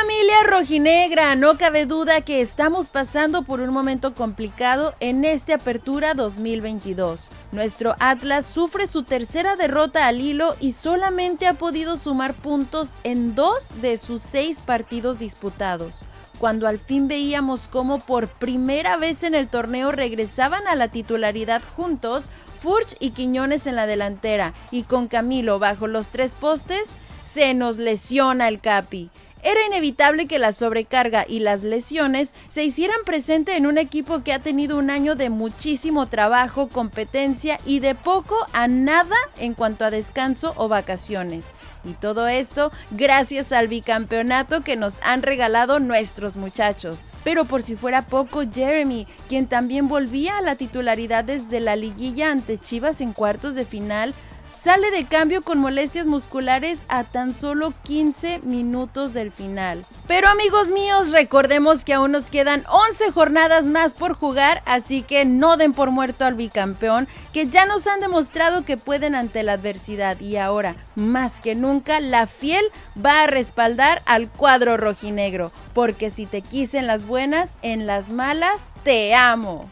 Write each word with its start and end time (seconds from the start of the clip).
Familia 0.00 0.44
rojinegra, 0.44 1.34
no 1.34 1.58
cabe 1.58 1.84
duda 1.84 2.22
que 2.22 2.40
estamos 2.40 2.88
pasando 2.88 3.42
por 3.42 3.60
un 3.60 3.68
momento 3.68 4.14
complicado 4.14 4.94
en 4.98 5.26
esta 5.26 5.56
apertura 5.56 6.14
2022. 6.14 7.28
Nuestro 7.52 7.96
Atlas 7.98 8.46
sufre 8.46 8.86
su 8.86 9.02
tercera 9.02 9.56
derrota 9.56 10.06
al 10.06 10.22
hilo 10.22 10.56
y 10.58 10.72
solamente 10.72 11.46
ha 11.46 11.52
podido 11.52 11.98
sumar 11.98 12.32
puntos 12.32 12.96
en 13.04 13.34
dos 13.34 13.68
de 13.82 13.98
sus 13.98 14.22
seis 14.22 14.58
partidos 14.58 15.18
disputados. 15.18 16.02
Cuando 16.38 16.66
al 16.66 16.78
fin 16.78 17.06
veíamos 17.06 17.68
cómo 17.68 17.98
por 18.00 18.28
primera 18.28 18.96
vez 18.96 19.22
en 19.22 19.34
el 19.34 19.48
torneo 19.48 19.92
regresaban 19.92 20.66
a 20.66 20.76
la 20.76 20.88
titularidad 20.88 21.60
juntos, 21.76 22.30
Furch 22.62 22.96
y 23.00 23.10
Quiñones 23.10 23.66
en 23.66 23.76
la 23.76 23.86
delantera 23.86 24.54
y 24.70 24.84
con 24.84 25.08
Camilo 25.08 25.58
bajo 25.58 25.86
los 25.88 26.08
tres 26.08 26.36
postes, 26.36 26.88
se 27.22 27.52
nos 27.52 27.76
lesiona 27.76 28.48
el 28.48 28.60
Capi. 28.60 29.10
Era 29.42 29.64
inevitable 29.66 30.26
que 30.26 30.38
la 30.38 30.52
sobrecarga 30.52 31.24
y 31.26 31.40
las 31.40 31.62
lesiones 31.62 32.34
se 32.48 32.64
hicieran 32.64 32.98
presente 33.06 33.56
en 33.56 33.66
un 33.66 33.78
equipo 33.78 34.22
que 34.22 34.32
ha 34.32 34.38
tenido 34.38 34.76
un 34.76 34.90
año 34.90 35.14
de 35.14 35.30
muchísimo 35.30 36.06
trabajo, 36.06 36.68
competencia 36.68 37.58
y 37.64 37.80
de 37.80 37.94
poco 37.94 38.36
a 38.52 38.68
nada 38.68 39.16
en 39.38 39.54
cuanto 39.54 39.84
a 39.84 39.90
descanso 39.90 40.52
o 40.56 40.68
vacaciones. 40.68 41.52
Y 41.84 41.92
todo 41.94 42.28
esto 42.28 42.72
gracias 42.90 43.52
al 43.52 43.68
bicampeonato 43.68 44.62
que 44.62 44.76
nos 44.76 45.00
han 45.02 45.22
regalado 45.22 45.80
nuestros 45.80 46.36
muchachos. 46.36 47.06
Pero 47.24 47.46
por 47.46 47.62
si 47.62 47.76
fuera 47.76 48.06
poco, 48.06 48.42
Jeremy, 48.52 49.06
quien 49.28 49.46
también 49.46 49.88
volvía 49.88 50.36
a 50.38 50.42
la 50.42 50.56
titularidad 50.56 51.24
desde 51.24 51.60
la 51.60 51.76
liguilla 51.76 52.30
ante 52.30 52.58
Chivas 52.58 53.00
en 53.00 53.12
cuartos 53.12 53.54
de 53.54 53.64
final, 53.64 54.14
sale 54.50 54.90
de 54.90 55.04
cambio 55.04 55.42
con 55.42 55.58
molestias 55.58 56.06
musculares 56.06 56.84
a 56.88 57.04
tan 57.04 57.32
solo 57.32 57.72
15 57.84 58.40
minutos 58.40 59.12
del 59.12 59.32
final. 59.32 59.84
Pero 60.06 60.28
amigos 60.28 60.68
míos, 60.68 61.10
recordemos 61.10 61.84
que 61.84 61.94
aún 61.94 62.12
nos 62.12 62.30
quedan 62.30 62.64
11 62.68 63.12
jornadas 63.12 63.66
más 63.66 63.94
por 63.94 64.14
jugar, 64.14 64.62
así 64.66 65.02
que 65.02 65.24
no 65.24 65.56
den 65.56 65.72
por 65.72 65.90
muerto 65.90 66.24
al 66.24 66.34
bicampeón, 66.34 67.08
que 67.32 67.46
ya 67.46 67.64
nos 67.64 67.86
han 67.86 68.00
demostrado 68.00 68.64
que 68.64 68.76
pueden 68.76 69.14
ante 69.14 69.42
la 69.42 69.52
adversidad 69.52 70.20
y 70.20 70.36
ahora, 70.36 70.76
más 70.94 71.40
que 71.40 71.54
nunca, 71.54 72.00
la 72.00 72.26
fiel 72.26 72.64
va 73.02 73.22
a 73.22 73.26
respaldar 73.26 74.02
al 74.06 74.28
cuadro 74.28 74.76
rojinegro, 74.76 75.52
porque 75.74 76.10
si 76.10 76.26
te 76.26 76.42
quise 76.42 76.78
en 76.78 76.86
las 76.86 77.06
buenas, 77.06 77.58
en 77.62 77.86
las 77.86 78.10
malas, 78.10 78.72
te 78.82 79.14
amo. 79.14 79.68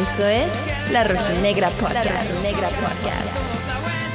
Esto 0.00 0.26
es 0.26 0.52
La 0.92 1.04
Rojinegra 1.04 1.70
Podcast. 1.70 2.34
Podcast. 2.42 4.05